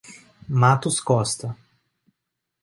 Matos 0.49 0.99
Costa 0.99 1.55